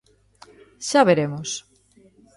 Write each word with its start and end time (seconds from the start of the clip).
Xa 0.87 1.01
veremos. 1.09 1.49